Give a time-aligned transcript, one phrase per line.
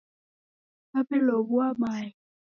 [0.91, 2.11] Naw'elow'ua mayo